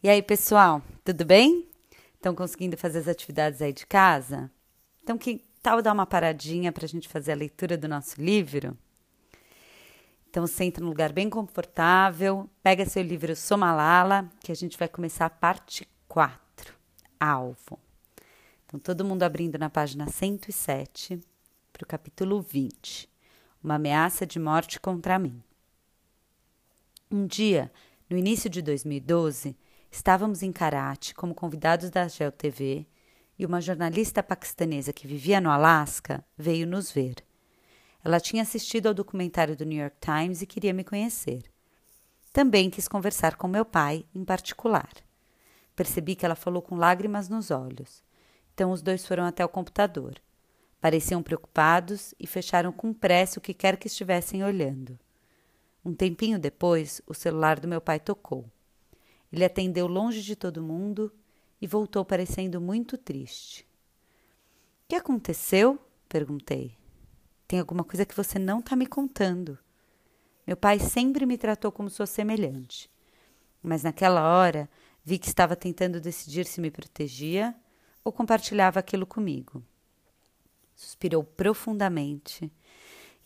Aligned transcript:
E 0.00 0.08
aí, 0.08 0.22
pessoal, 0.22 0.80
tudo 1.04 1.24
bem? 1.24 1.66
Estão 2.14 2.32
conseguindo 2.32 2.76
fazer 2.76 3.00
as 3.00 3.08
atividades 3.08 3.60
aí 3.60 3.72
de 3.72 3.84
casa? 3.84 4.48
Então, 5.02 5.18
que 5.18 5.42
tal 5.60 5.82
dar 5.82 5.92
uma 5.92 6.06
paradinha 6.06 6.70
para 6.70 6.84
a 6.84 6.88
gente 6.88 7.08
fazer 7.08 7.32
a 7.32 7.34
leitura 7.34 7.76
do 7.76 7.88
nosso 7.88 8.22
livro? 8.22 8.78
Então, 10.30 10.46
senta 10.46 10.80
num 10.80 10.86
lugar 10.86 11.12
bem 11.12 11.28
confortável, 11.28 12.48
pega 12.62 12.86
seu 12.86 13.02
livro 13.02 13.34
Somalala, 13.34 14.30
que 14.40 14.52
a 14.52 14.54
gente 14.54 14.78
vai 14.78 14.86
começar 14.86 15.26
a 15.26 15.30
parte 15.30 15.88
4, 16.06 16.72
alvo. 17.18 17.76
Então, 18.66 18.78
todo 18.78 19.04
mundo 19.04 19.24
abrindo 19.24 19.58
na 19.58 19.68
página 19.68 20.06
107 20.06 21.20
para 21.72 21.82
o 21.82 21.88
capítulo 21.88 22.40
20, 22.40 23.08
uma 23.64 23.74
ameaça 23.74 24.24
de 24.24 24.38
morte 24.38 24.78
contra 24.78 25.18
mim. 25.18 25.42
Um 27.10 27.26
dia, 27.26 27.68
no 28.08 28.16
início 28.16 28.48
de 28.48 28.62
2012, 28.62 29.56
Estávamos 29.90 30.42
em 30.42 30.52
Karachi 30.52 31.14
como 31.14 31.34
convidados 31.34 31.90
da 31.90 32.06
Geo 32.06 32.30
TV 32.30 32.86
e 33.38 33.46
uma 33.46 33.60
jornalista 33.60 34.22
paquistanesa 34.22 34.92
que 34.92 35.06
vivia 35.06 35.40
no 35.40 35.50
Alasca 35.50 36.24
veio 36.36 36.66
nos 36.66 36.90
ver. 36.90 37.16
Ela 38.04 38.20
tinha 38.20 38.42
assistido 38.42 38.86
ao 38.86 38.94
documentário 38.94 39.56
do 39.56 39.64
New 39.64 39.80
York 39.80 39.96
Times 40.00 40.42
e 40.42 40.46
queria 40.46 40.72
me 40.72 40.84
conhecer. 40.84 41.42
Também 42.32 42.70
quis 42.70 42.86
conversar 42.86 43.36
com 43.36 43.48
meu 43.48 43.64
pai, 43.64 44.04
em 44.14 44.24
particular. 44.24 44.90
Percebi 45.74 46.14
que 46.14 46.24
ela 46.24 46.34
falou 46.34 46.62
com 46.62 46.76
lágrimas 46.76 47.28
nos 47.28 47.50
olhos. 47.50 48.02
Então 48.54 48.70
os 48.70 48.82
dois 48.82 49.06
foram 49.06 49.24
até 49.24 49.44
o 49.44 49.48
computador. 49.48 50.20
Pareciam 50.80 51.22
preocupados 51.22 52.14
e 52.20 52.26
fecharam 52.26 52.72
com 52.72 52.92
pressa 52.92 53.38
o 53.38 53.42
que 53.42 53.54
quer 53.54 53.76
que 53.76 53.88
estivessem 53.88 54.44
olhando. 54.44 54.98
Um 55.84 55.94
tempinho 55.94 56.38
depois, 56.38 57.00
o 57.06 57.14
celular 57.14 57.58
do 57.58 57.66
meu 57.66 57.80
pai 57.80 57.98
tocou. 57.98 58.44
Ele 59.32 59.44
atendeu 59.44 59.86
longe 59.86 60.22
de 60.22 60.34
todo 60.34 60.62
mundo 60.62 61.12
e 61.60 61.66
voltou 61.66 62.04
parecendo 62.04 62.60
muito 62.60 62.96
triste. 62.96 63.62
O 64.84 64.88
que 64.88 64.96
aconteceu? 64.96 65.78
perguntei. 66.08 66.76
Tem 67.46 67.58
alguma 67.60 67.84
coisa 67.84 68.06
que 68.06 68.14
você 68.14 68.38
não 68.38 68.60
está 68.60 68.74
me 68.74 68.86
contando. 68.86 69.58
Meu 70.46 70.56
pai 70.56 70.78
sempre 70.78 71.26
me 71.26 71.36
tratou 71.36 71.70
como 71.70 71.90
sua 71.90 72.06
semelhante, 72.06 72.90
mas 73.62 73.82
naquela 73.82 74.22
hora 74.22 74.68
vi 75.04 75.18
que 75.18 75.28
estava 75.28 75.54
tentando 75.54 76.00
decidir 76.00 76.46
se 76.46 76.60
me 76.60 76.70
protegia 76.70 77.54
ou 78.02 78.12
compartilhava 78.12 78.80
aquilo 78.80 79.06
comigo. 79.06 79.62
Suspirou 80.74 81.22
profundamente 81.22 82.50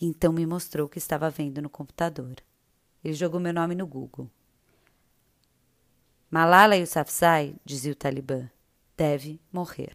e 0.01 0.07
então 0.07 0.33
me 0.33 0.45
mostrou 0.47 0.87
o 0.87 0.89
que 0.89 0.99
estava 0.99 1.31
vendo 1.31 1.63
no 1.63 1.71
computador. 1.71 2.37
Ele 3.05 3.15
jogou 3.15 3.39
meu 3.39 3.53
nome 3.53 3.75
no 3.75 3.87
Google. 3.87 4.29
Malala 6.35 6.77
Yousafzai, 6.77 7.57
dizia 7.63 7.93
o 7.93 7.95
Talibã, 7.95 8.49
deve 8.97 9.39
morrer. 9.53 9.93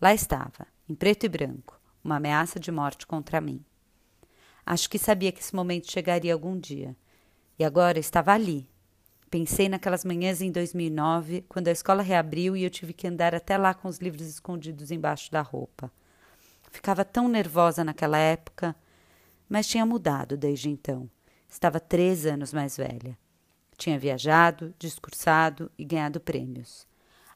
Lá 0.00 0.14
estava, 0.14 0.66
em 0.88 0.94
preto 0.94 1.26
e 1.26 1.28
branco, 1.28 1.78
uma 2.02 2.16
ameaça 2.16 2.58
de 2.58 2.72
morte 2.72 3.06
contra 3.06 3.42
mim. 3.42 3.62
Acho 4.64 4.88
que 4.88 4.98
sabia 4.98 5.30
que 5.30 5.40
esse 5.40 5.54
momento 5.54 5.92
chegaria 5.92 6.32
algum 6.32 6.58
dia. 6.58 6.96
E 7.58 7.62
agora 7.62 7.98
estava 7.98 8.32
ali. 8.32 8.66
Pensei 9.30 9.68
naquelas 9.68 10.02
manhãs 10.02 10.40
em 10.40 10.50
2009, 10.50 11.44
quando 11.46 11.68
a 11.68 11.72
escola 11.72 12.02
reabriu 12.02 12.56
e 12.56 12.64
eu 12.64 12.70
tive 12.70 12.94
que 12.94 13.06
andar 13.06 13.34
até 13.34 13.58
lá 13.58 13.74
com 13.74 13.86
os 13.86 13.98
livros 13.98 14.26
escondidos 14.26 14.90
embaixo 14.90 15.30
da 15.30 15.42
roupa. 15.42 15.92
Ficava 16.70 17.04
tão 17.04 17.28
nervosa 17.28 17.84
naquela 17.84 18.16
época, 18.16 18.74
mas 19.46 19.68
tinha 19.68 19.84
mudado 19.84 20.38
desde 20.38 20.70
então. 20.70 21.06
Estava 21.46 21.78
três 21.78 22.24
anos 22.24 22.50
mais 22.50 22.78
velha. 22.78 23.18
Tinha 23.80 23.98
viajado, 23.98 24.74
discursado 24.78 25.72
e 25.78 25.86
ganhado 25.86 26.20
prêmios. 26.20 26.86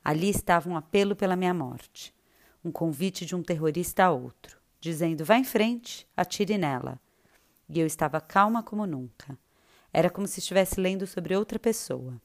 Ali 0.04 0.28
estava 0.28 0.68
um 0.68 0.76
apelo 0.76 1.16
pela 1.16 1.36
minha 1.36 1.54
morte, 1.54 2.14
um 2.62 2.70
convite 2.70 3.24
de 3.24 3.34
um 3.34 3.42
terrorista 3.42 4.04
a 4.04 4.10
outro, 4.10 4.58
dizendo: 4.78 5.24
vá 5.24 5.38
em 5.38 5.42
frente, 5.42 6.06
atire 6.14 6.58
nela. 6.58 7.00
E 7.66 7.80
eu 7.80 7.86
estava 7.86 8.20
calma 8.20 8.62
como 8.62 8.86
nunca. 8.86 9.38
Era 9.90 10.10
como 10.10 10.28
se 10.28 10.40
estivesse 10.40 10.78
lendo 10.78 11.06
sobre 11.06 11.34
outra 11.34 11.58
pessoa. 11.58 12.20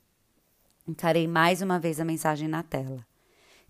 Encarei 0.85 1.25
mais 1.25 1.62
uma 1.62 1.79
vez 1.79 1.97
a 2.02 2.03
mensagem 2.03 2.50
na 2.50 2.62
tela. 2.62 3.08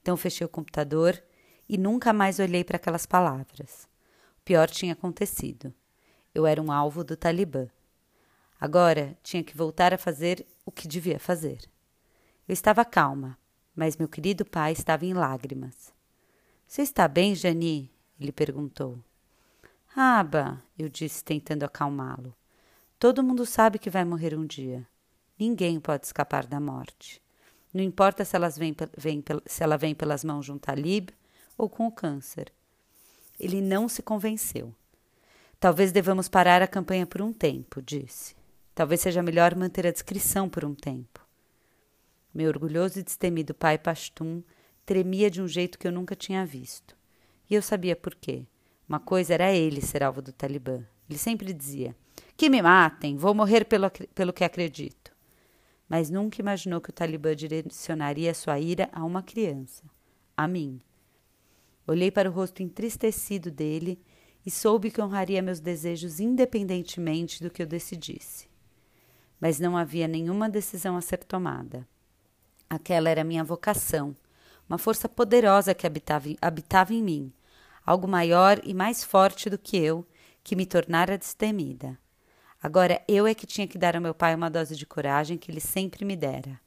Então 0.01 0.17
fechei 0.17 0.45
o 0.45 0.49
computador 0.49 1.23
e 1.69 1.77
nunca 1.77 2.11
mais 2.11 2.39
olhei 2.39 2.63
para 2.63 2.77
aquelas 2.77 3.05
palavras. 3.05 3.87
O 4.39 4.41
pior 4.43 4.67
tinha 4.67 4.93
acontecido. 4.93 5.71
Eu 6.33 6.47
era 6.47 6.59
um 6.59 6.71
alvo 6.71 7.03
do 7.03 7.15
Talibã. 7.15 7.67
Agora 8.59 9.17
tinha 9.23 9.43
que 9.43 9.55
voltar 9.55 9.93
a 9.93 9.97
fazer 9.97 10.45
o 10.65 10.71
que 10.71 10.87
devia 10.87 11.17
fazer. 11.17 11.59
Eu 12.47 12.53
estava 12.53 12.83
calma, 12.83 13.37
mas 13.75 13.95
meu 13.95 14.07
querido 14.07 14.43
pai 14.43 14.73
estava 14.73 15.05
em 15.05 15.13
lágrimas. 15.13 15.93
Você 16.67 16.81
está 16.81 17.07
bem, 17.07 17.33
Jani? 17.33 17.89
Ele 18.19 18.31
perguntou. 18.31 18.99
Aba, 19.95 20.61
eu 20.77 20.89
disse, 20.89 21.23
tentando 21.23 21.63
acalmá-lo. 21.63 22.35
Todo 22.99 23.23
mundo 23.23 23.45
sabe 23.45 23.79
que 23.79 23.89
vai 23.89 24.03
morrer 24.03 24.37
um 24.37 24.45
dia. 24.45 24.85
Ninguém 25.39 25.79
pode 25.79 26.05
escapar 26.05 26.45
da 26.45 26.59
morte. 26.59 27.21
Não 27.73 27.81
importa 27.81 28.25
se, 28.25 28.35
elas 28.35 28.57
vêm, 28.57 28.75
vêm, 28.97 29.23
se 29.45 29.63
ela 29.63 29.77
vem 29.77 29.95
pelas 29.95 30.23
mãos 30.23 30.45
de 30.45 30.51
um 30.51 30.57
talib 30.57 31.09
ou 31.57 31.69
com 31.69 31.87
o 31.87 31.91
câncer. 31.91 32.51
Ele 33.39 33.61
não 33.61 33.87
se 33.87 34.01
convenceu. 34.01 34.75
Talvez 35.59 35.91
devamos 35.91 36.27
parar 36.27 36.61
a 36.61 36.67
campanha 36.67 37.05
por 37.05 37.21
um 37.21 37.31
tempo, 37.31 37.81
disse. 37.81 38.38
Talvez 38.79 39.01
seja 39.01 39.21
melhor 39.21 39.53
manter 39.55 39.85
a 39.85 39.91
discrição 39.91 40.47
por 40.47 40.63
um 40.63 40.73
tempo. 40.73 41.27
Meu 42.33 42.47
orgulhoso 42.47 42.97
e 42.97 43.03
destemido 43.03 43.53
pai 43.53 43.77
Pastum 43.77 44.41
tremia 44.85 45.29
de 45.29 45.41
um 45.41 45.47
jeito 45.49 45.77
que 45.77 45.85
eu 45.85 45.91
nunca 45.91 46.15
tinha 46.15 46.45
visto. 46.45 46.95
E 47.49 47.55
eu 47.55 47.61
sabia 47.61 47.93
por 47.93 48.15
quê. 48.15 48.45
Uma 48.87 48.97
coisa 48.97 49.33
era 49.33 49.51
ele 49.51 49.81
ser 49.81 50.01
alvo 50.01 50.21
do 50.21 50.31
Talibã. 50.31 50.81
Ele 51.09 51.19
sempre 51.19 51.51
dizia: 51.51 51.93
Que 52.37 52.49
me 52.49 52.61
matem, 52.61 53.17
vou 53.17 53.33
morrer 53.33 53.65
pelo, 53.65 53.91
pelo 54.15 54.31
que 54.31 54.45
acredito. 54.45 55.11
Mas 55.89 56.09
nunca 56.09 56.39
imaginou 56.39 56.79
que 56.79 56.89
o 56.89 56.93
Talibã 56.93 57.35
direcionaria 57.35 58.33
sua 58.33 58.61
ira 58.61 58.87
a 58.93 59.03
uma 59.03 59.21
criança, 59.21 59.83
a 60.37 60.47
mim. 60.47 60.79
Olhei 61.85 62.11
para 62.11 62.29
o 62.29 62.33
rosto 62.33 62.63
entristecido 62.63 63.51
dele 63.51 64.01
e 64.45 64.49
soube 64.49 64.89
que 64.89 65.01
honraria 65.01 65.41
meus 65.41 65.59
desejos 65.59 66.21
independentemente 66.21 67.43
do 67.43 67.49
que 67.49 67.61
eu 67.61 67.67
decidisse 67.67 68.48
mas 69.39 69.59
não 69.59 69.77
havia 69.77 70.07
nenhuma 70.07 70.49
decisão 70.49 70.97
a 70.97 71.01
ser 71.01 71.23
tomada. 71.23 71.87
Aquela 72.69 73.09
era 73.09 73.23
minha 73.23 73.43
vocação, 73.43 74.15
uma 74.67 74.77
força 74.77 75.09
poderosa 75.09 75.73
que 75.73 75.87
habitava, 75.87 76.29
habitava 76.41 76.93
em 76.93 77.01
mim, 77.01 77.33
algo 77.85 78.07
maior 78.07 78.59
e 78.63 78.73
mais 78.73 79.03
forte 79.03 79.49
do 79.49 79.57
que 79.57 79.77
eu, 79.77 80.05
que 80.43 80.55
me 80.55 80.65
tornara 80.65 81.17
destemida. 81.17 81.97
Agora 82.61 83.01
eu 83.07 83.25
é 83.25 83.33
que 83.33 83.47
tinha 83.47 83.67
que 83.67 83.77
dar 83.77 83.95
ao 83.95 84.01
meu 84.01 84.13
pai 84.13 84.35
uma 84.35 84.49
dose 84.49 84.75
de 84.75 84.85
coragem 84.85 85.37
que 85.37 85.49
ele 85.49 85.61
sempre 85.61 86.03
me 86.03 86.15
dera. 86.15 86.59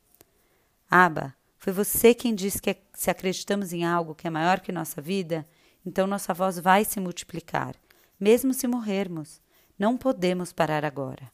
Aba, 0.90 1.34
foi 1.58 1.72
você 1.72 2.12
quem 2.14 2.34
disse 2.34 2.60
que 2.60 2.76
se 2.92 3.10
acreditamos 3.10 3.72
em 3.72 3.84
algo 3.84 4.14
que 4.14 4.26
é 4.26 4.30
maior 4.30 4.60
que 4.60 4.72
nossa 4.72 5.00
vida, 5.00 5.46
então 5.86 6.06
nossa 6.06 6.34
voz 6.34 6.58
vai 6.58 6.84
se 6.84 6.98
multiplicar, 6.98 7.76
mesmo 8.18 8.52
se 8.52 8.66
morrermos. 8.66 9.40
Não 9.78 9.96
podemos 9.96 10.52
parar 10.52 10.84
agora. 10.84 11.30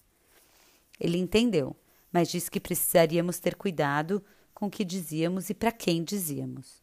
Ele 0.98 1.18
entendeu, 1.18 1.76
mas 2.12 2.28
disse 2.28 2.50
que 2.50 2.60
precisaríamos 2.60 3.38
ter 3.38 3.54
cuidado 3.54 4.24
com 4.54 4.66
o 4.66 4.70
que 4.70 4.84
dizíamos 4.84 5.50
e 5.50 5.54
para 5.54 5.70
quem 5.70 6.02
dizíamos. 6.02 6.82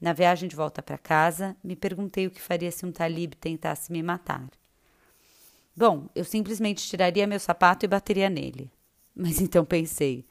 Na 0.00 0.12
viagem 0.12 0.48
de 0.48 0.56
volta 0.56 0.82
para 0.82 0.98
casa, 0.98 1.56
me 1.64 1.74
perguntei 1.74 2.26
o 2.26 2.30
que 2.30 2.40
faria 2.40 2.70
se 2.70 2.84
um 2.84 2.92
talib 2.92 3.34
tentasse 3.34 3.90
me 3.90 4.02
matar. 4.02 4.50
Bom, 5.76 6.08
eu 6.14 6.24
simplesmente 6.24 6.86
tiraria 6.86 7.26
meu 7.26 7.40
sapato 7.40 7.84
e 7.84 7.88
bateria 7.88 8.28
nele. 8.28 8.70
Mas 9.14 9.40
então 9.40 9.64
pensei: 9.64 10.26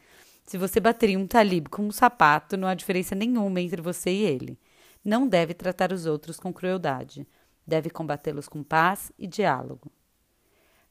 se 0.46 0.58
você 0.58 0.80
bateria 0.80 1.18
um 1.18 1.26
talib 1.26 1.68
com 1.70 1.84
um 1.84 1.92
sapato, 1.92 2.58
não 2.58 2.68
há 2.68 2.74
diferença 2.74 3.16
nenhuma 3.16 3.62
entre 3.62 3.82
você 3.82 4.12
e 4.12 4.24
ele. 4.24 4.60
Não 5.04 5.28
deve 5.28 5.54
tratar 5.54 5.92
os 5.92 6.06
outros 6.06 6.40
com 6.40 6.54
crueldade. 6.54 7.28
Deve 7.66 7.90
combatê-los 7.90 8.48
com 8.48 8.62
paz 8.62 9.12
e 9.18 9.26
diálogo. 9.26 9.92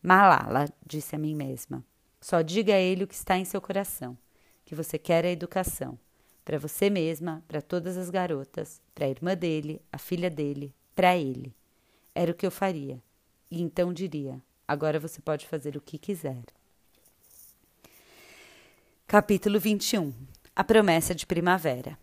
Malala, 0.03 0.67
disse 0.85 1.15
a 1.15 1.19
mim 1.19 1.35
mesma. 1.35 1.85
Só 2.23 2.41
diga 2.41 2.73
a 2.73 2.79
ele 2.79 3.03
o 3.03 3.09
que 3.09 3.17
está 3.17 3.37
em 3.37 3.45
seu 3.45 3.61
coração, 3.61 4.17
que 4.65 4.77
você 4.77 4.97
quer 4.97 5.25
a 5.25 5.31
educação, 5.31 5.99
para 6.45 6.57
você 6.57 6.89
mesma, 6.89 7.43
para 7.49 7.61
todas 7.61 7.97
as 7.97 8.11
garotas, 8.11 8.81
para 8.95 9.07
a 9.07 9.09
irmã 9.09 9.37
dele, 9.37 9.83
a 9.91 9.99
filha 9.99 10.31
dele, 10.31 10.73
para 10.95 11.17
ele. 11.17 11.53
Era 12.15 12.31
o 12.31 12.35
que 12.35 12.47
eu 12.47 12.51
faria. 12.53 13.03
E 13.51 13.61
então 13.61 13.93
diria: 13.93 14.41
agora 14.69 15.01
você 15.01 15.21
pode 15.21 15.49
fazer 15.49 15.77
o 15.77 15.81
que 15.81 15.99
quiser. 15.99 16.45
Capítulo 19.09 19.59
21 19.59 20.15
A 20.55 20.63
promessa 20.63 21.17
de 21.17 21.27
primavera. 21.27 21.99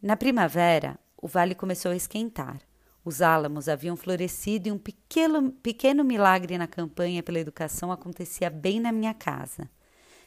Na 0.00 0.16
primavera, 0.16 0.96
o 1.20 1.26
vale 1.26 1.56
começou 1.56 1.90
a 1.90 1.96
esquentar. 1.96 2.60
Os 3.04 3.20
álamos 3.20 3.68
haviam 3.68 3.96
florescido 3.96 4.68
e 4.68 4.72
um 4.72 4.78
pequeno, 4.78 5.52
pequeno 5.52 6.02
milagre 6.02 6.56
na 6.56 6.66
campanha 6.66 7.22
pela 7.22 7.38
educação 7.38 7.92
acontecia 7.92 8.48
bem 8.48 8.80
na 8.80 8.90
minha 8.90 9.12
casa. 9.12 9.68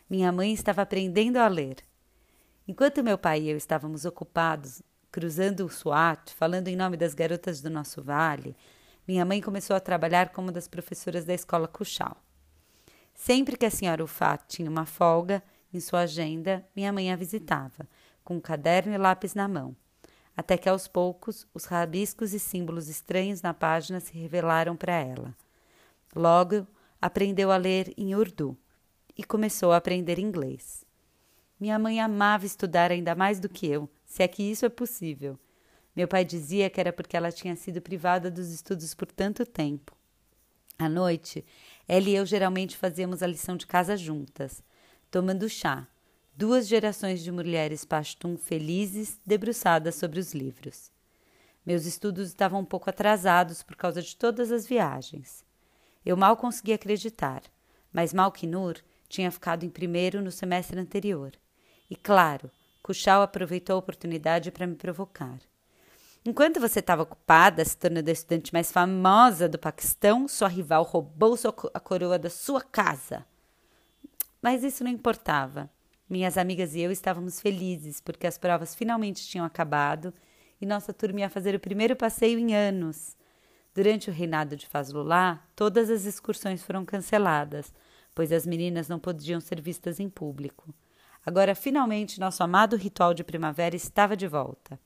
Minha 0.08 0.32
mãe 0.32 0.54
estava 0.54 0.84
aprendendo 0.84 1.38
a 1.38 1.48
ler. 1.48 1.78
Enquanto 2.68 3.04
meu 3.04 3.18
pai 3.18 3.42
e 3.42 3.50
eu 3.50 3.58
estávamos 3.58 4.06
ocupados 4.06 4.84
cruzando 5.12 5.66
o 5.66 5.70
SWAT, 5.70 6.34
falando 6.36 6.68
em 6.68 6.76
nome 6.76 6.96
das 6.98 7.16
garotas 7.16 7.62
do 7.62 7.70
nosso 7.70 8.04
vale, 8.04 8.56
minha 9.08 9.26
mãe 9.26 9.42
começou 9.42 9.76
a 9.76 9.80
trabalhar 9.80 10.30
como 10.30 10.52
das 10.52 10.68
professoras 10.68 11.26
da 11.26 11.34
escola 11.34 11.68
Cuxal. 11.68 12.18
Sempre 13.16 13.58
que 13.58 13.66
a 13.66 13.72
senhora 13.72 14.04
Ufá 14.04 14.38
tinha 14.38 14.70
uma 14.70 14.86
folga 14.86 15.42
em 15.74 15.80
sua 15.80 16.02
agenda, 16.02 16.64
minha 16.76 16.94
mãe 16.94 17.12
a 17.12 17.16
visitava, 17.16 17.88
com 18.24 18.36
um 18.36 18.40
caderno 18.40 18.94
e 18.94 18.98
lápis 18.98 19.34
na 19.34 19.48
mão, 19.48 19.76
até 20.38 20.56
que 20.56 20.70
aos 20.70 20.88
poucos 20.88 21.48
os 21.52 21.66
rabiscos 21.66 22.32
e 22.32 22.40
símbolos 22.40 22.88
estranhos 22.88 23.42
na 23.42 23.56
página 23.56 24.00
se 24.00 24.14
revelaram 24.14 24.76
para 24.76 24.94
ela. 24.94 25.36
Logo, 26.16 26.68
aprendeu 27.02 27.52
a 27.52 27.58
ler 27.58 27.92
em 27.98 28.14
urdu 28.14 28.56
e 29.18 29.24
começou 29.24 29.72
a 29.72 29.78
aprender 29.78 30.20
inglês. 30.20 30.86
Minha 31.60 31.80
mãe 31.80 32.00
amava 32.00 32.46
estudar 32.46 32.92
ainda 32.92 33.16
mais 33.16 33.40
do 33.40 33.50
que 33.50 33.66
eu, 33.66 33.90
se 34.06 34.22
é 34.22 34.28
que 34.28 34.44
isso 34.44 34.64
é 34.64 34.70
possível. 34.70 35.40
Meu 35.96 36.08
pai 36.08 36.24
dizia 36.24 36.70
que 36.70 36.80
era 36.80 36.94
porque 36.94 37.18
ela 37.18 37.32
tinha 37.32 37.56
sido 37.56 37.82
privada 37.82 38.30
dos 38.30 38.52
estudos 38.52 38.94
por 38.94 39.12
tanto 39.12 39.44
tempo. 39.44 39.98
À 40.78 40.88
noite, 40.88 41.44
ela 41.88 42.08
e 42.08 42.16
eu 42.16 42.24
geralmente 42.24 42.78
fazíamos 42.78 43.24
a 43.24 43.28
lição 43.28 43.58
de 43.58 43.66
casa 43.66 43.98
juntas, 43.98 44.64
tomando 45.10 45.50
chá. 45.50 45.88
Duas 46.38 46.68
gerações 46.68 47.24
de 47.24 47.32
mulheres 47.32 47.84
pastum 47.84 48.38
felizes, 48.38 49.20
debruçadas 49.26 49.96
sobre 49.96 50.20
os 50.20 50.36
livros. 50.36 50.92
Meus 51.66 51.88
estudos 51.88 52.28
estavam 52.28 52.60
um 52.60 52.64
pouco 52.64 52.92
atrasados 52.92 53.64
por 53.64 53.76
causa 53.76 54.04
de 54.04 54.16
todas 54.16 54.52
as 54.52 54.68
viagens. 54.68 55.44
Eu 56.06 56.16
mal 56.16 56.38
conseguia 56.38 56.76
acreditar, 56.76 57.42
mas 57.92 58.14
Malkinur 58.14 58.76
tinha 59.10 59.32
ficado 59.32 59.66
em 59.66 59.70
primeiro 59.72 60.22
no 60.22 60.32
semestre 60.32 60.80
anterior. 60.80 61.32
E 61.90 61.96
claro, 61.96 62.52
Kuchal 62.84 63.24
aproveitou 63.24 63.76
a 63.76 63.80
oportunidade 63.80 64.52
para 64.52 64.68
me 64.68 64.76
provocar. 64.76 65.40
Enquanto 66.24 66.60
você 66.60 66.82
estava 66.82 67.02
ocupada 67.02 67.66
se 67.66 67.76
tornando 67.76 68.12
a 68.12 68.14
estudante 68.14 68.54
mais 68.54 68.72
famosa 68.72 69.50
do 69.50 69.58
Paquistão, 69.58 70.28
sua 70.28 70.50
rival 70.50 70.84
roubou 70.84 71.36
a 71.74 71.80
coroa 71.80 72.20
da 72.20 72.30
sua 72.30 72.62
casa. 72.62 73.26
Mas 74.40 74.64
isso 74.64 74.84
não 74.84 74.92
importava. 74.92 75.68
Minhas 76.10 76.38
amigas 76.38 76.74
e 76.74 76.80
eu 76.80 76.90
estávamos 76.90 77.42
felizes 77.42 78.00
porque 78.00 78.26
as 78.26 78.38
provas 78.38 78.74
finalmente 78.74 79.28
tinham 79.28 79.46
acabado 79.46 80.14
e 80.62 80.66
nossa 80.66 80.94
turma 80.94 81.20
ia 81.20 81.30
fazer 81.30 81.54
o 81.54 81.60
primeiro 81.60 81.98
passeio 81.98 82.40
em 82.40 82.56
anos. 82.56 83.18
Durante 83.76 84.10
o 84.10 84.14
reinado 84.14 84.56
de 84.56 84.66
Fazlullah, 84.68 85.44
todas 85.54 85.90
as 85.90 86.06
excursões 86.06 86.64
foram 86.64 86.86
canceladas, 86.86 87.74
pois 88.16 88.32
as 88.32 88.48
meninas 88.48 88.88
não 88.88 88.98
podiam 88.98 89.42
ser 89.42 89.62
vistas 89.62 90.00
em 90.00 90.10
público. 90.10 90.74
Agora, 91.26 91.54
finalmente, 91.54 92.22
nosso 92.22 92.42
amado 92.42 92.78
ritual 92.78 93.14
de 93.14 93.24
primavera 93.24 93.76
estava 93.76 94.16
de 94.16 94.28
volta. 94.28 94.80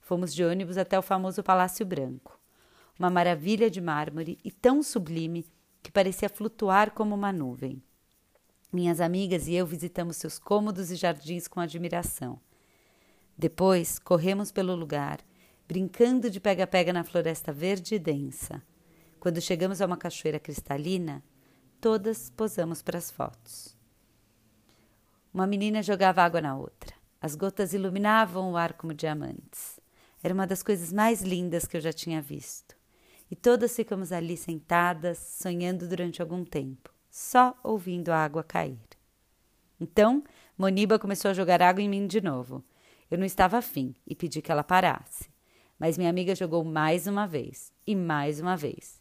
Fomos 0.00 0.34
de 0.34 0.44
ônibus 0.44 0.76
até 0.76 0.98
o 0.98 1.02
famoso 1.02 1.42
Palácio 1.42 1.86
Branco. 1.86 2.38
Uma 2.98 3.08
maravilha 3.08 3.70
de 3.70 3.80
mármore 3.80 4.38
e 4.44 4.50
tão 4.50 4.82
sublime 4.82 5.46
que 5.82 5.90
parecia 5.90 6.28
flutuar 6.28 6.90
como 6.90 7.14
uma 7.14 7.32
nuvem. 7.32 7.82
Minhas 8.72 9.02
amigas 9.02 9.48
e 9.48 9.54
eu 9.54 9.66
visitamos 9.66 10.16
seus 10.16 10.38
cômodos 10.38 10.90
e 10.90 10.96
jardins 10.96 11.46
com 11.46 11.60
admiração. 11.60 12.40
Depois, 13.36 13.98
corremos 13.98 14.50
pelo 14.50 14.74
lugar, 14.74 15.20
brincando 15.68 16.30
de 16.30 16.40
pega-pega 16.40 16.90
na 16.90 17.04
floresta 17.04 17.52
verde 17.52 17.96
e 17.96 17.98
densa. 17.98 18.62
Quando 19.20 19.42
chegamos 19.42 19.82
a 19.82 19.86
uma 19.86 19.98
cachoeira 19.98 20.40
cristalina, 20.40 21.22
todas 21.82 22.30
posamos 22.30 22.80
para 22.80 22.96
as 22.96 23.10
fotos. 23.10 23.76
Uma 25.34 25.46
menina 25.46 25.82
jogava 25.82 26.22
água 26.22 26.40
na 26.40 26.56
outra. 26.56 26.94
As 27.20 27.34
gotas 27.34 27.74
iluminavam 27.74 28.52
o 28.52 28.56
ar 28.56 28.72
como 28.72 28.94
diamantes. 28.94 29.78
Era 30.22 30.32
uma 30.32 30.46
das 30.46 30.62
coisas 30.62 30.92
mais 30.92 31.20
lindas 31.20 31.66
que 31.66 31.76
eu 31.76 31.80
já 31.80 31.92
tinha 31.92 32.22
visto. 32.22 32.74
E 33.30 33.36
todas 33.36 33.74
ficamos 33.74 34.12
ali 34.12 34.36
sentadas, 34.36 35.18
sonhando 35.18 35.88
durante 35.88 36.20
algum 36.20 36.44
tempo, 36.44 36.91
só 37.12 37.54
ouvindo 37.62 38.08
a 38.08 38.16
água 38.16 38.42
cair. 38.42 38.80
Então, 39.78 40.24
Moniba 40.56 40.98
começou 40.98 41.30
a 41.30 41.34
jogar 41.34 41.60
água 41.60 41.82
em 41.82 41.88
mim 41.88 42.06
de 42.06 42.22
novo. 42.22 42.64
Eu 43.10 43.18
não 43.18 43.26
estava 43.26 43.58
afim 43.58 43.94
e 44.06 44.16
pedi 44.16 44.40
que 44.40 44.50
ela 44.50 44.64
parasse. 44.64 45.28
Mas 45.78 45.98
minha 45.98 46.08
amiga 46.08 46.34
jogou 46.34 46.64
mais 46.64 47.06
uma 47.06 47.26
vez 47.26 47.70
e 47.86 47.94
mais 47.94 48.40
uma 48.40 48.56
vez. 48.56 48.98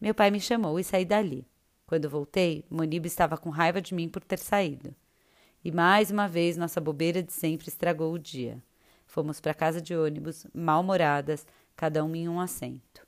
Meu 0.00 0.14
pai 0.14 0.30
me 0.30 0.40
chamou 0.40 0.80
e 0.80 0.84
saí 0.84 1.04
dali. 1.04 1.46
Quando 1.86 2.08
voltei, 2.08 2.64
Moniba 2.70 3.06
estava 3.06 3.36
com 3.36 3.50
raiva 3.50 3.82
de 3.82 3.94
mim 3.94 4.08
por 4.08 4.24
ter 4.24 4.38
saído. 4.38 4.94
E 5.62 5.70
mais 5.70 6.10
uma 6.10 6.26
vez 6.26 6.56
nossa 6.56 6.80
bobeira 6.80 7.22
de 7.22 7.34
sempre 7.34 7.68
estragou 7.68 8.14
o 8.14 8.18
dia. 8.18 8.62
Fomos 9.04 9.42
para 9.42 9.52
casa 9.52 9.78
de 9.78 9.94
ônibus, 9.94 10.46
mal-humoradas, 10.54 11.46
cada 11.76 12.02
um 12.02 12.16
em 12.16 12.30
um 12.30 12.40
assento. 12.40 13.01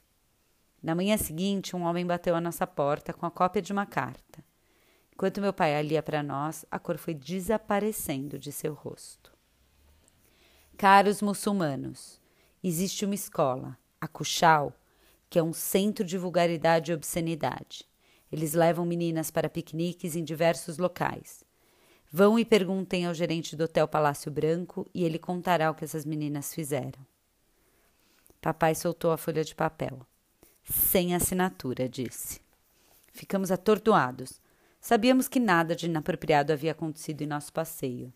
Na 0.84 0.94
manhã 0.94 1.16
seguinte, 1.16 1.74
um 1.74 1.84
homem 1.84 2.04
bateu 2.04 2.36
à 2.36 2.40
nossa 2.42 2.66
porta 2.66 3.14
com 3.14 3.24
a 3.24 3.30
cópia 3.30 3.62
de 3.62 3.72
uma 3.72 3.86
carta. 3.86 4.44
Enquanto 5.14 5.40
meu 5.40 5.50
pai 5.50 5.74
a 5.74 5.80
lia 5.80 6.02
para 6.02 6.22
nós, 6.22 6.66
a 6.70 6.78
cor 6.78 6.98
foi 6.98 7.14
desaparecendo 7.14 8.38
de 8.38 8.52
seu 8.52 8.74
rosto. 8.74 9.32
Caros 10.76 11.22
muçulmanos, 11.22 12.20
existe 12.62 13.06
uma 13.06 13.14
escola, 13.14 13.78
a 13.98 14.06
Cuxal, 14.06 14.74
que 15.30 15.38
é 15.38 15.42
um 15.42 15.54
centro 15.54 16.04
de 16.04 16.18
vulgaridade 16.18 16.92
e 16.92 16.94
obscenidade. 16.94 17.88
Eles 18.30 18.52
levam 18.52 18.84
meninas 18.84 19.30
para 19.30 19.48
piqueniques 19.48 20.14
em 20.14 20.22
diversos 20.22 20.76
locais. 20.76 21.44
Vão 22.12 22.38
e 22.38 22.44
perguntem 22.44 23.06
ao 23.06 23.14
gerente 23.14 23.56
do 23.56 23.64
Hotel 23.64 23.88
Palácio 23.88 24.30
Branco 24.30 24.86
e 24.92 25.02
ele 25.02 25.18
contará 25.18 25.70
o 25.70 25.74
que 25.74 25.86
essas 25.86 26.04
meninas 26.04 26.52
fizeram. 26.52 27.00
Papai 28.38 28.74
soltou 28.74 29.12
a 29.12 29.16
folha 29.16 29.42
de 29.42 29.54
papel. 29.54 30.06
Sem 30.64 31.14
assinatura, 31.14 31.88
disse. 31.88 32.40
Ficamos 33.12 33.50
atordoados. 33.50 34.40
Sabíamos 34.80 35.28
que 35.28 35.38
nada 35.38 35.76
de 35.76 35.86
inapropriado 35.86 36.52
havia 36.52 36.72
acontecido 36.72 37.22
em 37.22 37.26
nosso 37.26 37.52
passeio. 37.52 38.12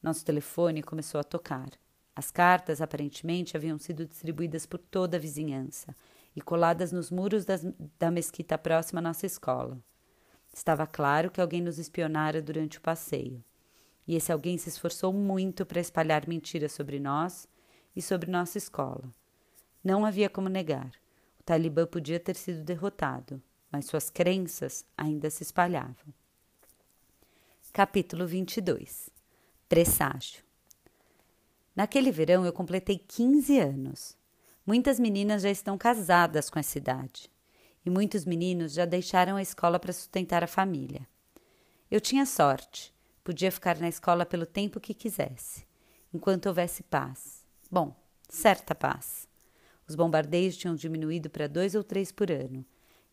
Nosso 0.00 0.24
telefone 0.24 0.82
começou 0.82 1.20
a 1.20 1.24
tocar. 1.24 1.68
As 2.14 2.30
cartas, 2.30 2.80
aparentemente, 2.80 3.56
haviam 3.56 3.78
sido 3.78 4.06
distribuídas 4.06 4.64
por 4.64 4.78
toda 4.78 5.16
a 5.16 5.20
vizinhança 5.20 5.94
e 6.34 6.40
coladas 6.40 6.92
nos 6.92 7.10
muros 7.10 7.44
das, 7.44 7.66
da 7.98 8.10
mesquita 8.10 8.56
próxima 8.56 9.00
à 9.00 9.02
nossa 9.02 9.26
escola. 9.26 9.78
Estava 10.52 10.86
claro 10.86 11.30
que 11.30 11.40
alguém 11.40 11.60
nos 11.60 11.78
espionara 11.78 12.40
durante 12.40 12.78
o 12.78 12.80
passeio. 12.80 13.42
E 14.06 14.14
esse 14.14 14.32
alguém 14.32 14.56
se 14.56 14.68
esforçou 14.68 15.12
muito 15.12 15.66
para 15.66 15.80
espalhar 15.80 16.28
mentiras 16.28 16.72
sobre 16.72 16.98
nós 17.00 17.48
e 17.94 18.00
sobre 18.00 18.30
nossa 18.30 18.56
escola. 18.56 19.12
Não 19.82 20.06
havia 20.06 20.30
como 20.30 20.48
negar. 20.48 20.90
Talibã 21.48 21.86
podia 21.86 22.20
ter 22.20 22.36
sido 22.36 22.62
derrotado, 22.62 23.42
mas 23.72 23.86
suas 23.86 24.10
crenças 24.10 24.84
ainda 24.94 25.30
se 25.30 25.42
espalhavam. 25.42 26.12
Capítulo 27.72 28.26
22 28.26 29.08
Presságio 29.66 30.44
Naquele 31.74 32.12
verão 32.12 32.44
eu 32.44 32.52
completei 32.52 32.98
15 32.98 33.58
anos. 33.60 34.14
Muitas 34.66 35.00
meninas 35.00 35.40
já 35.40 35.50
estão 35.50 35.78
casadas 35.78 36.50
com 36.50 36.58
essa 36.58 36.76
idade 36.76 37.30
e 37.82 37.88
muitos 37.88 38.26
meninos 38.26 38.74
já 38.74 38.84
deixaram 38.84 39.36
a 39.36 39.40
escola 39.40 39.78
para 39.78 39.94
sustentar 39.94 40.44
a 40.44 40.46
família. 40.46 41.08
Eu 41.90 41.98
tinha 41.98 42.26
sorte, 42.26 42.94
podia 43.24 43.50
ficar 43.50 43.78
na 43.78 43.88
escola 43.88 44.26
pelo 44.26 44.44
tempo 44.44 44.78
que 44.78 44.92
quisesse, 44.92 45.66
enquanto 46.12 46.44
houvesse 46.44 46.82
paz. 46.82 47.42
Bom, 47.70 47.96
certa 48.28 48.74
paz. 48.74 49.27
Os 49.88 49.94
bombardeios 49.96 50.56
tinham 50.56 50.74
diminuído 50.74 51.30
para 51.30 51.48
dois 51.48 51.74
ou 51.74 51.82
três 51.82 52.12
por 52.12 52.30
ano, 52.30 52.64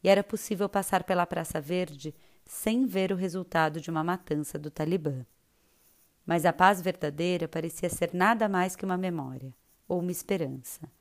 e 0.03 0.09
era 0.09 0.23
possível 0.23 0.67
passar 0.67 1.03
pela 1.03 1.25
Praça 1.25 1.61
Verde 1.61 2.13
sem 2.45 2.85
ver 2.85 3.11
o 3.11 3.15
resultado 3.15 3.79
de 3.79 3.89
uma 3.89 4.03
matança 4.03 4.59
do 4.59 4.69
Talibã. 4.69 5.25
Mas 6.25 6.45
a 6.45 6.51
paz 6.51 6.81
verdadeira 6.81 7.47
parecia 7.47 7.89
ser 7.89 8.13
nada 8.13 8.49
mais 8.49 8.75
que 8.75 8.83
uma 8.83 8.97
memória, 8.97 9.53
ou 9.87 9.99
uma 9.99 10.11
esperança. 10.11 10.91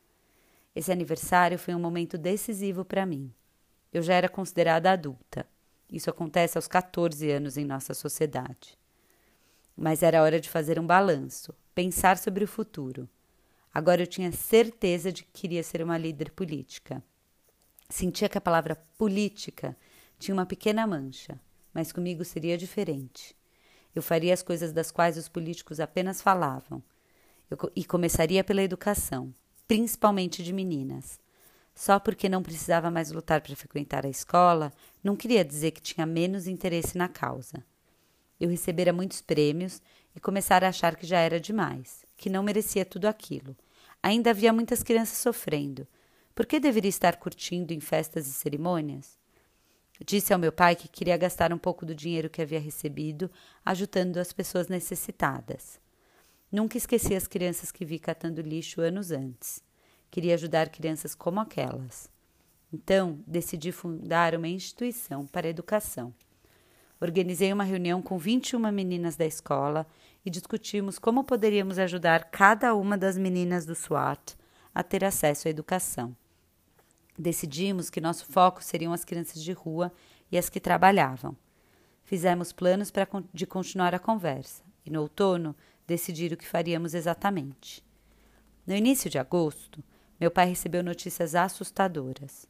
Esse 0.75 0.93
aniversário 0.93 1.59
foi 1.59 1.75
um 1.75 1.81
momento 1.81 2.17
decisivo 2.17 2.85
para 2.85 3.05
mim. 3.05 3.33
Eu 3.93 4.03
já 4.03 4.15
era 4.15 4.29
considerada 4.29 4.91
adulta. 4.91 5.47
Isso 5.91 6.09
acontece 6.09 6.57
aos 6.57 6.67
14 6.67 7.31
anos 7.31 7.57
em 7.57 7.65
nossa 7.65 7.95
sociedade. 7.95 8.79
Mas 9.77 10.03
era 10.03 10.23
hora 10.23 10.41
de 10.41 10.49
fazer 10.49 10.79
um 10.79 10.87
balanço, 10.87 11.55
pensar 11.75 12.17
sobre 12.17 12.45
o 12.45 12.49
futuro. 12.49 13.09
Agora 13.75 14.03
eu 14.03 14.07
tinha 14.07 14.31
certeza 14.31 15.11
de 15.11 15.25
que 15.25 15.33
queria 15.33 15.65
ser 15.65 15.83
uma 15.83 15.99
líder 15.99 16.31
política. 16.31 17.03
Sentia 17.91 18.29
que 18.29 18.39
a 18.39 18.41
palavra 18.41 18.77
política 18.97 19.77
tinha 20.17 20.33
uma 20.33 20.47
pequena 20.47 20.87
mancha, 20.87 21.41
mas 21.73 21.91
comigo 21.91 22.25
seria 22.25 22.57
diferente. 22.57 23.35
Eu 23.93 24.01
faria 24.01 24.33
as 24.33 24.45
coisas 24.45 24.73
das 24.73 24.93
quais 24.93 25.17
os 25.17 25.29
políticos 25.29 25.81
apenas 25.81 26.23
falavam. 26.23 26.81
Eu, 27.51 27.59
e 27.75 27.85
começaria 27.85 28.45
pela 28.45 28.63
educação, 28.63 29.35
principalmente 29.67 30.45
de 30.45 30.53
meninas. 30.53 31.19
Só 31.75 31.99
porque 31.99 32.29
não 32.29 32.45
precisava 32.45 32.93
mais 32.93 33.11
lutar 33.11 33.41
para 33.41 33.57
frequentar 33.57 34.07
a 34.07 34.09
escola, 34.09 34.73
não 35.03 35.17
queria 35.17 35.45
dizer 35.45 35.73
que 35.73 35.83
tinha 35.83 36.07
menos 36.07 36.47
interesse 36.47 36.97
na 36.97 37.09
causa. 37.09 37.65
Eu 38.39 38.49
recebera 38.49 38.93
muitos 38.93 39.21
prêmios 39.21 39.83
e 40.15 40.21
começara 40.21 40.67
a 40.67 40.69
achar 40.69 40.95
que 40.95 41.07
já 41.07 41.19
era 41.19 41.41
demais, 41.41 42.05
que 42.17 42.31
não 42.31 42.43
merecia 42.43 42.85
tudo 42.85 43.07
aquilo. 43.07 43.57
Ainda 44.05 44.29
havia 44.29 44.53
muitas 44.53 44.83
crianças 44.83 45.17
sofrendo. 45.17 45.89
Por 46.35 46.45
que 46.45 46.61
deveria 46.61 46.91
estar 46.91 47.17
curtindo 47.17 47.73
em 47.73 47.81
festas 47.81 48.27
e 48.27 48.33
cerimônias? 48.35 49.19
Disse 50.05 50.31
ao 50.31 50.39
meu 50.39 50.53
pai 50.53 50.77
que 50.77 50.89
queria 50.89 51.17
gastar 51.17 51.55
um 51.55 51.57
pouco 51.57 51.87
do 51.87 51.95
dinheiro 51.95 52.29
que 52.29 52.43
havia 52.43 52.61
recebido, 52.61 53.31
ajudando 53.65 54.19
as 54.19 54.31
pessoas 54.31 54.69
necessitadas. 54.69 55.81
Nunca 56.53 56.77
esqueci 56.77 57.15
as 57.15 57.27
crianças 57.27 57.73
que 57.73 57.83
vi 57.83 57.99
catando 57.99 58.43
lixo 58.43 58.83
anos 58.83 59.11
antes. 59.11 59.63
Queria 60.11 60.35
ajudar 60.35 60.69
crianças 60.69 61.15
como 61.15 61.41
aquelas. 61.41 62.11
Então, 62.71 63.25
decidi 63.27 63.73
fundar 63.73 64.35
uma 64.35 64.49
instituição 64.49 65.27
para 65.27 65.47
a 65.47 65.51
educação. 65.51 66.13
Organizei 67.01 67.53
uma 67.53 67.65
reunião 67.65 68.01
com 68.01 68.17
21 68.17 68.71
meninas 68.71 69.17
da 69.17 69.27
escola 69.27 69.87
e 70.25 70.31
discutimos 70.31 70.99
como 70.99 71.25
poderíamos 71.25 71.79
ajudar 71.79 72.25
cada 72.31 72.75
uma 72.75 72.97
das 72.97 73.19
meninas 73.19 73.67
do 73.67 73.75
SWAT 73.75 74.37
a 74.75 74.83
ter 74.83 75.05
acesso 75.05 75.49
à 75.49 75.51
educação. 75.51 76.17
Decidimos 77.19 77.91
que 77.91 78.01
nosso 78.01 78.27
foco 78.27 78.63
seriam 78.63 78.93
as 78.93 79.05
crianças 79.05 79.43
de 79.43 79.53
rua 79.53 79.93
e 80.31 80.39
as 80.39 80.49
que 80.49 80.59
trabalhavam. 80.59 81.37
Fizemos 82.03 82.53
planos 82.53 82.91
para 82.91 83.09
de 83.33 83.47
continuar 83.47 83.95
a 83.95 83.99
conversa 83.99 84.63
e 84.85 84.91
no 84.91 85.01
outono 85.03 85.55
decidir 85.87 86.33
o 86.33 86.37
que 86.37 86.47
faríamos 86.47 86.95
exatamente. 86.95 87.85
No 88.67 88.75
início 88.75 89.11
de 89.11 89.19
agosto, 89.19 89.83
meu 90.19 90.31
pai 90.31 90.49
recebeu 90.49 90.83
notícias 90.83 91.35
assustadoras. 91.35 92.49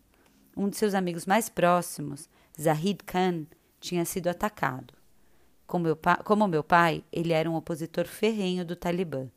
Um 0.56 0.68
de 0.68 0.76
seus 0.76 0.94
amigos 0.94 1.26
mais 1.26 1.48
próximos, 1.48 2.28
Zahid 2.60 3.02
Khan, 3.04 3.46
tinha 3.84 4.04
sido 4.04 4.28
atacado. 4.28 4.94
Como 5.66 5.84
meu, 5.84 5.98
como 6.24 6.48
meu 6.48 6.64
pai, 6.64 7.04
ele 7.12 7.32
era 7.32 7.50
um 7.50 7.54
opositor 7.54 8.06
ferrenho 8.06 8.64
do 8.64 8.74
Talibã. 8.74 9.28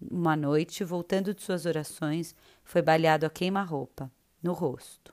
Uma 0.00 0.36
noite, 0.36 0.84
voltando 0.84 1.34
de 1.34 1.42
suas 1.42 1.66
orações, 1.66 2.34
foi 2.62 2.82
baleado 2.82 3.26
a 3.26 3.30
queima-roupa 3.30 4.10
no 4.42 4.52
rosto. 4.52 5.12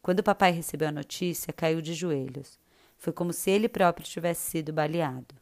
Quando 0.00 0.20
o 0.20 0.24
papai 0.24 0.52
recebeu 0.52 0.88
a 0.88 0.92
notícia, 0.92 1.52
caiu 1.52 1.80
de 1.80 1.94
joelhos. 1.94 2.58
Foi 2.96 3.12
como 3.12 3.32
se 3.32 3.50
ele 3.50 3.68
próprio 3.68 4.06
tivesse 4.06 4.50
sido 4.50 4.72
baleado. 4.72 5.34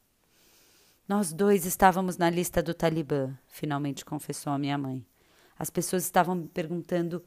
Nós 1.07 1.33
dois 1.33 1.65
estávamos 1.65 2.17
na 2.17 2.31
lista 2.31 2.63
do 2.63 2.75
Talibã, 2.75 3.37
finalmente 3.47 4.05
confessou 4.05 4.53
a 4.53 4.59
minha 4.59 4.77
mãe. 4.77 5.05
As 5.59 5.71
pessoas 5.71 6.05
estavam 6.05 6.47
perguntando, 6.47 7.25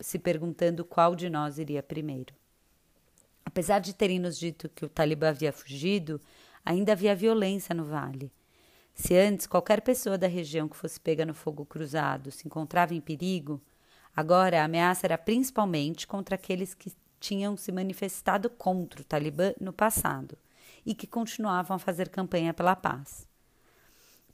se 0.00 0.18
perguntando 0.18 0.84
qual 0.84 1.14
de 1.14 1.28
nós 1.28 1.58
iria 1.58 1.82
primeiro. 1.82 2.34
Apesar 3.56 3.78
de 3.78 3.94
terem 3.94 4.18
nos 4.18 4.38
dito 4.38 4.68
que 4.68 4.84
o 4.84 4.88
Talibã 4.88 5.30
havia 5.30 5.50
fugido, 5.50 6.20
ainda 6.62 6.92
havia 6.92 7.16
violência 7.16 7.74
no 7.74 7.86
vale. 7.86 8.30
Se 8.94 9.16
antes 9.16 9.46
qualquer 9.46 9.80
pessoa 9.80 10.18
da 10.18 10.26
região 10.26 10.68
que 10.68 10.76
fosse 10.76 11.00
pega 11.00 11.24
no 11.24 11.32
fogo 11.32 11.64
cruzado 11.64 12.30
se 12.30 12.46
encontrava 12.46 12.94
em 12.94 13.00
perigo, 13.00 13.62
Agora, 14.16 14.62
a 14.62 14.64
ameaça 14.64 15.06
era 15.06 15.18
principalmente 15.18 16.06
contra 16.06 16.36
aqueles 16.36 16.72
que 16.72 16.90
tinham 17.20 17.54
se 17.54 17.70
manifestado 17.70 18.48
contra 18.48 19.02
o 19.02 19.04
Talibã 19.04 19.52
no 19.60 19.74
passado 19.74 20.38
e 20.86 20.94
que 20.94 21.06
continuavam 21.06 21.76
a 21.76 21.78
fazer 21.78 22.08
campanha 22.08 22.54
pela 22.54 22.74
paz. 22.74 23.28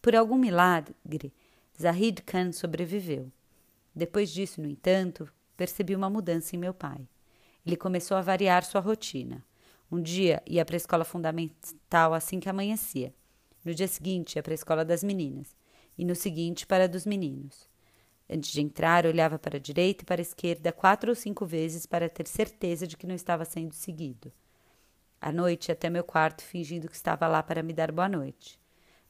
Por 0.00 0.14
algum 0.14 0.36
milagre, 0.36 1.32
Zahid 1.80 2.22
Khan 2.22 2.52
sobreviveu. 2.52 3.32
Depois 3.92 4.30
disso, 4.30 4.60
no 4.60 4.68
entanto, 4.68 5.28
percebi 5.56 5.96
uma 5.96 6.08
mudança 6.08 6.54
em 6.54 6.58
meu 6.60 6.72
pai. 6.72 7.08
Ele 7.64 7.76
começou 7.76 8.16
a 8.16 8.22
variar 8.22 8.64
sua 8.64 8.80
rotina. 8.80 9.44
Um 9.90 10.00
dia 10.00 10.42
ia 10.46 10.64
para 10.64 10.74
a 10.74 10.78
escola 10.78 11.04
fundamental 11.04 12.14
assim 12.14 12.40
que 12.40 12.48
amanhecia. 12.48 13.14
No 13.64 13.74
dia 13.74 13.86
seguinte 13.86 14.36
ia 14.36 14.42
para 14.42 14.52
a 14.52 14.54
escola 14.54 14.84
das 14.84 15.04
meninas. 15.04 15.54
E 15.96 16.04
no 16.04 16.14
seguinte 16.14 16.66
para 16.66 16.84
a 16.84 16.86
dos 16.88 17.06
meninos. 17.06 17.68
Antes 18.28 18.50
de 18.50 18.62
entrar, 18.62 19.04
olhava 19.04 19.38
para 19.38 19.58
a 19.58 19.60
direita 19.60 20.02
e 20.02 20.06
para 20.06 20.20
a 20.20 20.22
esquerda 20.22 20.72
quatro 20.72 21.10
ou 21.10 21.14
cinco 21.14 21.44
vezes 21.44 21.84
para 21.84 22.08
ter 22.08 22.26
certeza 22.26 22.86
de 22.86 22.96
que 22.96 23.06
não 23.06 23.14
estava 23.14 23.44
sendo 23.44 23.74
seguido. 23.74 24.32
À 25.20 25.30
noite, 25.30 25.70
até 25.70 25.90
meu 25.90 26.02
quarto, 26.02 26.42
fingindo 26.42 26.88
que 26.88 26.96
estava 26.96 27.28
lá 27.28 27.42
para 27.42 27.62
me 27.62 27.72
dar 27.72 27.92
boa 27.92 28.08
noite. 28.08 28.58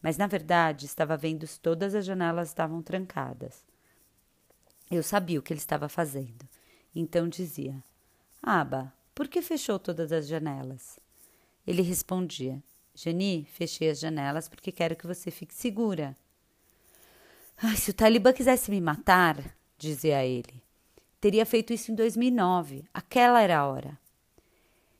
Mas, 0.02 0.18
na 0.18 0.26
verdade, 0.26 0.84
estava 0.84 1.16
vendo 1.16 1.46
se 1.46 1.60
todas 1.60 1.94
as 1.94 2.04
janelas 2.04 2.48
estavam 2.48 2.82
trancadas. 2.82 3.64
Eu 4.90 5.02
sabia 5.02 5.38
o 5.38 5.42
que 5.42 5.52
ele 5.52 5.60
estava 5.60 5.88
fazendo. 5.88 6.46
Então 6.94 7.28
dizia: 7.28 7.82
Aba, 8.42 8.92
por 9.14 9.28
que 9.28 9.40
fechou 9.40 9.78
todas 9.78 10.10
as 10.10 10.26
janelas? 10.26 10.98
Ele 11.64 11.80
respondia: 11.80 12.60
Geni, 12.92 13.46
fechei 13.52 13.88
as 13.88 14.00
janelas 14.00 14.48
porque 14.48 14.72
quero 14.72 14.96
que 14.96 15.06
você 15.06 15.30
fique 15.30 15.54
segura. 15.54 16.16
Ai, 17.56 17.76
se 17.76 17.90
o 17.90 17.94
Talibã 17.94 18.32
quisesse 18.32 18.68
me 18.68 18.80
matar, 18.80 19.56
dizia 19.78 20.24
ele, 20.24 20.60
teria 21.20 21.46
feito 21.46 21.72
isso 21.72 21.92
em 21.92 21.94
2009. 21.94 22.84
Aquela 22.92 23.40
era 23.40 23.60
a 23.60 23.66
hora. 23.68 23.96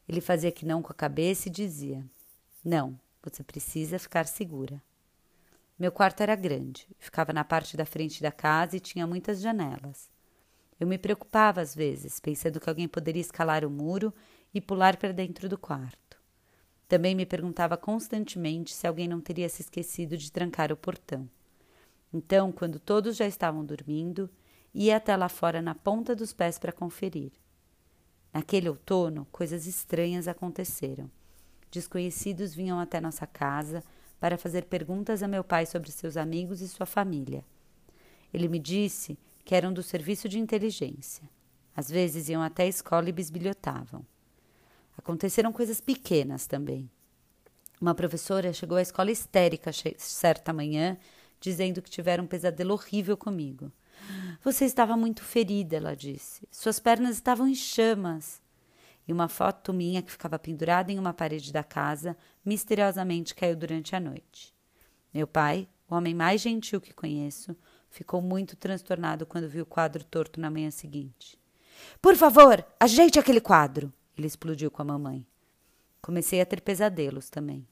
Ele 0.08 0.20
fazia 0.20 0.52
que 0.52 0.64
não 0.64 0.80
com 0.80 0.92
a 0.92 0.94
cabeça 0.94 1.48
e 1.48 1.50
dizia: 1.50 2.04
Não, 2.64 2.96
você 3.20 3.42
precisa 3.42 3.98
ficar 3.98 4.26
segura. 4.26 4.80
Meu 5.76 5.90
quarto 5.90 6.20
era 6.20 6.36
grande, 6.36 6.86
ficava 6.96 7.32
na 7.32 7.42
parte 7.42 7.76
da 7.76 7.84
frente 7.84 8.22
da 8.22 8.30
casa 8.30 8.76
e 8.76 8.80
tinha 8.80 9.04
muitas 9.04 9.40
janelas. 9.40 10.08
Eu 10.82 10.88
me 10.88 10.98
preocupava 10.98 11.60
às 11.60 11.76
vezes, 11.76 12.18
pensando 12.18 12.58
que 12.58 12.68
alguém 12.68 12.88
poderia 12.88 13.20
escalar 13.20 13.64
o 13.64 13.70
muro 13.70 14.12
e 14.52 14.60
pular 14.60 14.96
para 14.96 15.12
dentro 15.12 15.48
do 15.48 15.56
quarto. 15.56 16.20
Também 16.88 17.14
me 17.14 17.24
perguntava 17.24 17.76
constantemente 17.76 18.74
se 18.74 18.84
alguém 18.84 19.06
não 19.06 19.20
teria 19.20 19.48
se 19.48 19.62
esquecido 19.62 20.16
de 20.16 20.32
trancar 20.32 20.72
o 20.72 20.76
portão. 20.76 21.30
Então, 22.12 22.50
quando 22.50 22.80
todos 22.80 23.14
já 23.16 23.28
estavam 23.28 23.64
dormindo, 23.64 24.28
ia 24.74 24.96
até 24.96 25.14
lá 25.14 25.28
fora 25.28 25.62
na 25.62 25.72
ponta 25.72 26.16
dos 26.16 26.32
pés 26.32 26.58
para 26.58 26.72
conferir. 26.72 27.30
Naquele 28.34 28.68
outono, 28.68 29.28
coisas 29.30 29.68
estranhas 29.68 30.26
aconteceram. 30.26 31.08
Desconhecidos 31.70 32.56
vinham 32.56 32.80
até 32.80 33.00
nossa 33.00 33.24
casa 33.24 33.84
para 34.18 34.36
fazer 34.36 34.64
perguntas 34.64 35.22
a 35.22 35.28
meu 35.28 35.44
pai 35.44 35.64
sobre 35.64 35.92
seus 35.92 36.16
amigos 36.16 36.60
e 36.60 36.66
sua 36.66 36.86
família. 36.86 37.44
Ele 38.34 38.48
me 38.48 38.58
disse 38.58 39.16
que 39.44 39.54
eram 39.54 39.72
do 39.72 39.82
serviço 39.82 40.28
de 40.28 40.38
inteligência. 40.38 41.28
Às 41.74 41.90
vezes 41.90 42.28
iam 42.28 42.42
até 42.42 42.64
a 42.64 42.68
escola 42.68 43.08
e 43.08 43.12
bisbilhotavam. 43.12 44.04
Aconteceram 44.96 45.52
coisas 45.52 45.80
pequenas 45.80 46.46
também. 46.46 46.90
Uma 47.80 47.94
professora 47.94 48.52
chegou 48.52 48.76
à 48.76 48.82
escola 48.82 49.10
histérica 49.10 49.70
certa 49.96 50.52
manhã 50.52 50.96
dizendo 51.40 51.82
que 51.82 51.90
tivera 51.90 52.22
um 52.22 52.26
pesadelo 52.26 52.74
horrível 52.74 53.16
comigo. 53.16 53.72
Você 54.42 54.64
estava 54.64 54.96
muito 54.96 55.24
ferida, 55.24 55.76
ela 55.76 55.96
disse. 55.96 56.46
Suas 56.50 56.78
pernas 56.78 57.16
estavam 57.16 57.48
em 57.48 57.54
chamas. 57.54 58.40
E 59.06 59.12
uma 59.12 59.28
foto 59.28 59.72
minha 59.72 60.00
que 60.00 60.12
ficava 60.12 60.38
pendurada 60.38 60.92
em 60.92 60.98
uma 60.98 61.12
parede 61.12 61.52
da 61.52 61.64
casa 61.64 62.16
misteriosamente 62.44 63.34
caiu 63.34 63.56
durante 63.56 63.96
a 63.96 64.00
noite. 64.00 64.54
Meu 65.12 65.26
pai, 65.26 65.68
o 65.88 65.94
homem 65.94 66.14
mais 66.14 66.40
gentil 66.40 66.80
que 66.80 66.94
conheço, 66.94 67.56
ficou 67.92 68.20
muito 68.20 68.56
transtornado 68.56 69.24
quando 69.24 69.48
viu 69.48 69.62
o 69.62 69.66
quadro 69.66 70.02
torto 70.02 70.40
na 70.40 70.50
manhã 70.50 70.72
seguinte. 70.72 71.38
Por 72.00 72.16
favor, 72.16 72.66
ajeite 72.80 73.20
aquele 73.20 73.40
quadro! 73.40 73.92
Ele 74.18 74.26
explodiu 74.26 74.68
com 74.68 74.82
a 74.82 74.84
mamãe. 74.84 75.24
Comecei 76.00 76.40
a 76.40 76.46
ter 76.46 76.60
pesadelos 76.60 77.30
também. 77.30 77.64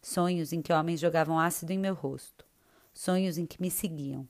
Sonhos 0.00 0.52
em 0.52 0.62
que 0.62 0.72
homens 0.72 1.00
jogavam 1.00 1.40
ácido 1.40 1.72
em 1.72 1.78
meu 1.78 1.94
rosto 1.94 2.44
sonhos 2.94 3.36
em 3.36 3.44
que 3.44 3.60
me 3.60 3.70
seguiam. 3.70 4.26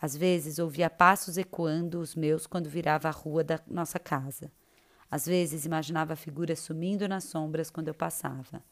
Às 0.00 0.16
vezes 0.16 0.58
ouvia 0.58 0.90
passos 0.90 1.38
ecoando 1.38 2.00
os 2.00 2.14
meus 2.14 2.46
quando 2.46 2.68
virava 2.68 3.08
a 3.08 3.12
rua 3.12 3.44
da 3.44 3.60
nossa 3.66 3.98
casa. 3.98 4.50
Às 5.10 5.26
vezes 5.26 5.64
imaginava 5.64 6.14
figuras 6.16 6.58
sumindo 6.58 7.08
nas 7.08 7.24
sombras 7.24 7.70
quando 7.70 7.88
eu 7.88 7.94
passava. 7.94 8.62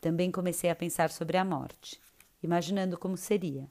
Também 0.00 0.30
comecei 0.30 0.70
a 0.70 0.76
pensar 0.76 1.10
sobre 1.10 1.36
a 1.36 1.44
morte, 1.44 2.00
imaginando 2.42 2.96
como 2.96 3.16
seria. 3.16 3.68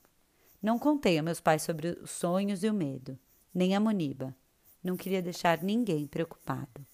Não 0.61 0.77
contei 0.77 1.17
a 1.17 1.23
meus 1.23 1.39
pais 1.39 1.61
sobre 1.61 1.97
os 2.01 2.11
sonhos 2.11 2.63
e 2.63 2.69
o 2.69 2.73
medo, 2.73 3.17
nem 3.53 3.75
a 3.75 3.79
Moniba. 3.79 4.35
Não 4.83 4.97
queria 4.97 5.21
deixar 5.21 5.61
ninguém 5.63 6.07
preocupado. 6.07 6.85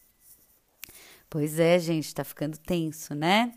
Pois 1.29 1.59
é, 1.59 1.79
gente, 1.79 2.13
tá 2.13 2.23
ficando 2.23 2.57
tenso, 2.57 3.15
né? 3.15 3.51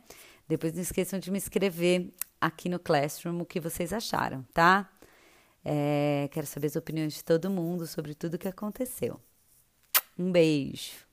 Depois 0.47 0.73
não 0.73 0.81
esqueçam 0.81 1.19
de 1.19 1.31
me 1.31 1.39
escrever 1.39 2.13
aqui 2.41 2.69
no 2.69 2.79
Classroom 2.79 3.41
o 3.41 3.47
que 3.47 3.61
vocês 3.61 3.93
acharam, 3.93 4.43
tá? 4.55 4.91
É, 5.65 6.29
quero 6.33 6.47
saber 6.47 6.69
as 6.69 6.77
opiniões 6.77 7.15
de 7.15 7.25
todo 7.25 7.51
mundo 7.51 7.87
sobre 7.87 8.15
tudo 8.15 8.35
o 8.35 8.39
que 8.39 8.49
aconteceu. 8.49 9.21
Um 10.19 10.33
beijo! 10.33 11.08